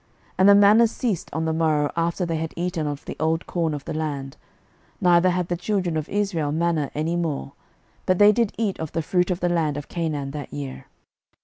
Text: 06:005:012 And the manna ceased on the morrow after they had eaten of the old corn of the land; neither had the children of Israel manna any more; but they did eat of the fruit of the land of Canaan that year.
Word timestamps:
06:005:012 0.31 0.33
And 0.39 0.49
the 0.49 0.55
manna 0.55 0.87
ceased 0.87 1.29
on 1.31 1.45
the 1.45 1.53
morrow 1.53 1.91
after 1.95 2.25
they 2.25 2.37
had 2.37 2.55
eaten 2.57 2.87
of 2.87 3.05
the 3.05 3.15
old 3.19 3.45
corn 3.45 3.75
of 3.75 3.85
the 3.85 3.93
land; 3.93 4.35
neither 4.99 5.29
had 5.29 5.47
the 5.47 5.55
children 5.55 5.95
of 5.95 6.09
Israel 6.09 6.51
manna 6.51 6.89
any 6.95 7.15
more; 7.15 7.53
but 8.07 8.17
they 8.17 8.31
did 8.31 8.51
eat 8.57 8.79
of 8.79 8.93
the 8.93 9.03
fruit 9.03 9.29
of 9.29 9.41
the 9.41 9.49
land 9.49 9.77
of 9.77 9.89
Canaan 9.89 10.31
that 10.31 10.51
year. 10.51 10.87